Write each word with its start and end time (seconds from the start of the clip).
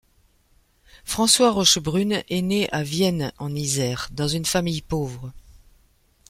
François 1.05 1.51
Rochebrune 1.51 2.23
est 2.27 2.41
né 2.41 2.67
à 2.71 2.81
Vienne 2.81 3.31
en 3.37 3.53
Isère, 3.53 4.09
dans 4.11 4.27
une 4.27 4.45
famille 4.47 4.81
pauvre. 4.81 5.31